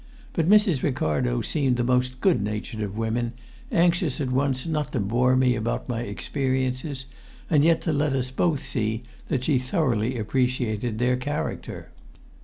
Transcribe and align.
But 0.33 0.49
Mrs. 0.49 0.81
Ricardo 0.81 1.41
seemed 1.41 1.77
the 1.77 1.83
most 1.83 2.21
good 2.21 2.41
natured 2.41 2.81
of 2.81 2.97
women, 2.97 3.33
anxious 3.71 4.19
at 4.19 4.31
once 4.31 4.65
not 4.65 4.91
to 4.93 4.99
bore 4.99 5.35
me 5.35 5.55
about 5.55 5.87
my 5.87 5.99
experiences, 6.01 7.05
and 7.51 7.63
yet 7.63 7.81
to 7.81 7.93
let 7.93 8.13
us 8.13 8.31
both 8.31 8.65
see 8.65 9.03
that 9.27 9.43
she 9.43 9.59
thoroughly 9.59 10.17
appreciated 10.17 10.97
their 10.97 11.17
character. 11.17 11.91